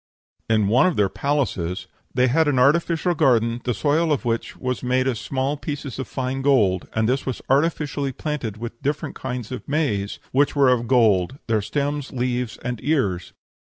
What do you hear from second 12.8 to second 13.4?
ears.